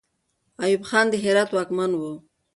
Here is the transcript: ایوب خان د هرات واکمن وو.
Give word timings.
ایوب 0.63 0.83
خان 0.89 1.05
د 1.09 1.13
هرات 1.23 1.49
واکمن 1.53 1.91
وو. 1.95 2.13